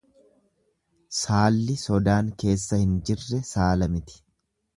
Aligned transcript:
Saalli 1.17 1.75
sodaan 1.81 2.33
keessa 2.45 2.81
hin 2.85 2.97
jirre 3.11 3.43
saala 3.53 3.91
miti. 3.99 4.19